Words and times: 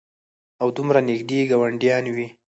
او 0.61 0.67
دومره 0.77 0.99
نېږدې 1.07 1.39
ګاونډيان 1.49 2.05
وي 2.15 2.27